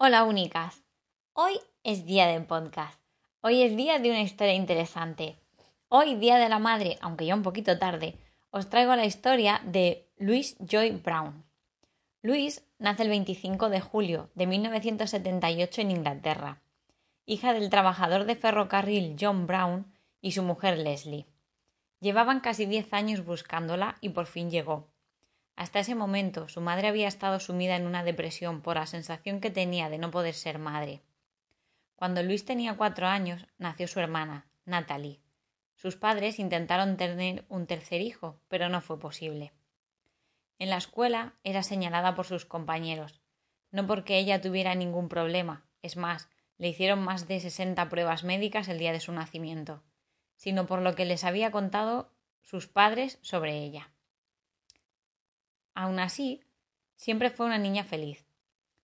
[0.00, 0.84] Hola únicas.
[1.32, 3.00] Hoy es día de podcast.
[3.40, 5.40] Hoy es día de una historia interesante.
[5.88, 8.16] Hoy, Día de la Madre, aunque ya un poquito tarde,
[8.50, 11.44] os traigo la historia de Louise Joy Brown.
[12.22, 16.62] Louise nace el 25 de julio de 1978 en Inglaterra,
[17.26, 21.26] hija del trabajador de ferrocarril John Brown y su mujer Leslie.
[21.98, 24.86] Llevaban casi 10 años buscándola y por fin llegó.
[25.58, 29.50] Hasta ese momento su madre había estado sumida en una depresión por la sensación que
[29.50, 31.02] tenía de no poder ser madre.
[31.96, 35.20] Cuando Luis tenía cuatro años, nació su hermana, Natalie.
[35.74, 39.52] Sus padres intentaron tener un tercer hijo, pero no fue posible.
[40.60, 43.20] En la escuela era señalada por sus compañeros,
[43.72, 48.68] no porque ella tuviera ningún problema, es más, le hicieron más de sesenta pruebas médicas
[48.68, 49.82] el día de su nacimiento,
[50.36, 52.12] sino por lo que les había contado
[52.42, 53.90] sus padres sobre ella.
[55.78, 56.42] Aun así,
[56.96, 58.26] siempre fue una niña feliz.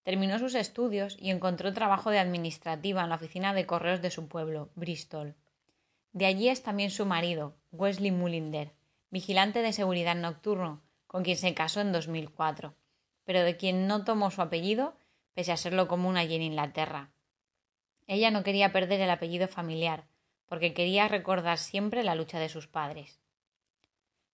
[0.05, 4.29] Terminó sus estudios y encontró trabajo de administrativa en la oficina de correos de su
[4.29, 5.35] pueblo, Bristol.
[6.13, 8.71] De allí es también su marido, Wesley Mullinder,
[9.11, 12.77] vigilante de seguridad nocturno, con quien se casó en 2004,
[13.25, 14.97] pero de quien no tomó su apellido,
[15.35, 17.11] pese a serlo común allí en Inglaterra.
[18.07, 20.05] Ella no quería perder el apellido familiar,
[20.47, 23.19] porque quería recordar siempre la lucha de sus padres.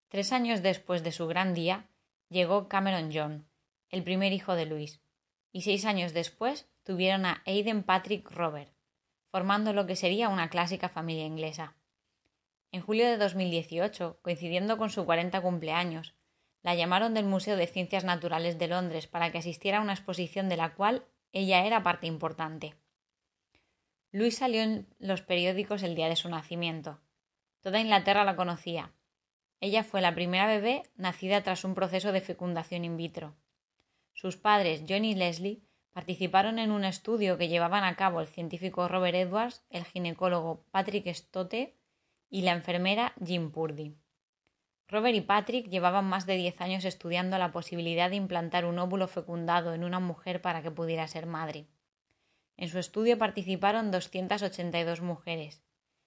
[0.08, 1.86] Tres años después de su gran día,
[2.30, 3.46] llegó Cameron John,
[3.90, 5.02] el primer hijo de Luis,
[5.52, 8.72] y seis años después tuvieron a Aiden Patrick Robert,
[9.30, 11.76] formando lo que sería una clásica familia inglesa.
[12.72, 16.14] En julio de 2018, coincidiendo con su 40 cumpleaños,
[16.62, 20.48] la llamaron del Museo de Ciencias Naturales de Londres para que asistiera a una exposición
[20.48, 22.76] de la cual ella era parte importante.
[24.12, 27.00] Luis salió en los periódicos el día de su nacimiento.
[27.60, 28.92] Toda Inglaterra la conocía,
[29.60, 33.36] ella fue la primera bebé nacida tras un proceso de fecundación in vitro.
[34.14, 38.88] Sus padres, John y Leslie, participaron en un estudio que llevaban a cabo el científico
[38.88, 41.76] Robert Edwards, el ginecólogo Patrick Stote
[42.30, 43.96] y la enfermera Jim Purdy.
[44.88, 49.08] Robert y Patrick llevaban más de diez años estudiando la posibilidad de implantar un óvulo
[49.08, 51.66] fecundado en una mujer para que pudiera ser madre.
[52.56, 55.62] En su estudio participaron 282 mujeres.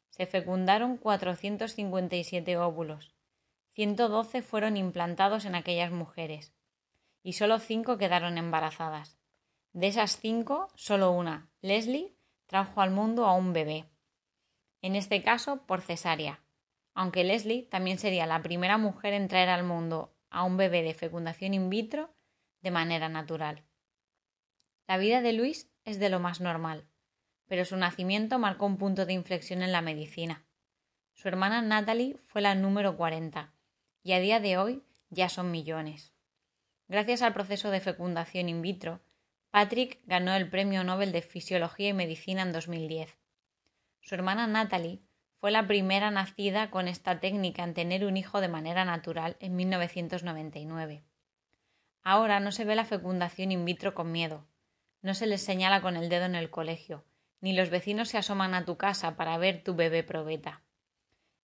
[0.09, 3.12] Se fecundaron 457 óvulos,
[3.73, 6.53] 112 fueron implantados en aquellas mujeres
[7.23, 9.17] y solo cinco quedaron embarazadas.
[9.71, 13.89] De esas cinco, solo una, Leslie, trajo al mundo a un bebé.
[14.81, 16.43] En este caso, por cesárea,
[16.93, 20.93] aunque Leslie también sería la primera mujer en traer al mundo a un bebé de
[20.93, 22.13] fecundación in vitro
[22.61, 23.63] de manera natural.
[24.87, 26.85] La vida de Luis es de lo más normal,
[27.47, 30.45] pero su nacimiento marcó un punto de inflexión en la medicina.
[31.13, 33.52] Su hermana Natalie fue la número 40
[34.03, 36.13] y a día de hoy ya son millones.
[36.87, 39.01] Gracias al proceso de fecundación in vitro,
[39.49, 43.17] Patrick ganó el Premio Nobel de Fisiología y Medicina en 2010.
[44.01, 45.01] Su hermana Natalie
[45.39, 49.55] fue la primera nacida con esta técnica en tener un hijo de manera natural en
[49.55, 51.03] 1999.
[52.01, 54.47] Ahora no se ve la fecundación in vitro con miedo,
[55.01, 57.05] no se les señala con el dedo en el colegio,
[57.39, 60.63] ni los vecinos se asoman a tu casa para ver tu bebé probeta.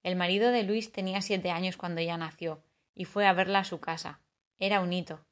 [0.03, 2.63] El marido de Luis tenía siete años cuando ella nació,
[2.95, 4.21] y fue a verla a su casa.
[4.57, 5.25] Era un hito.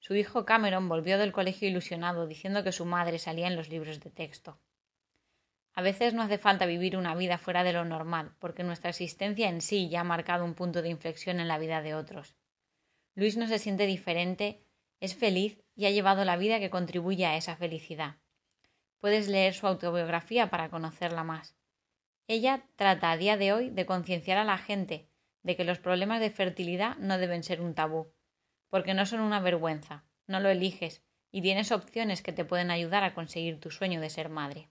[0.00, 4.00] Su hijo Cameron volvió del colegio ilusionado, diciendo que su madre salía en los libros
[4.00, 4.60] de texto.
[5.74, 9.48] A veces no hace falta vivir una vida fuera de lo normal, porque nuestra existencia
[9.48, 12.36] en sí ya ha marcado un punto de inflexión en la vida de otros.
[13.14, 14.62] Luis no se siente diferente,
[15.00, 18.16] es feliz y ha llevado la vida que contribuye a esa felicidad.
[19.00, 21.57] Puedes leer su autobiografía para conocerla más.
[22.30, 25.08] Ella trata a día de hoy de concienciar a la gente
[25.42, 28.12] de que los problemas de fertilidad no deben ser un tabú,
[28.68, 33.02] porque no son una vergüenza, no lo eliges y tienes opciones que te pueden ayudar
[33.02, 34.68] a conseguir tu sueño de ser madre.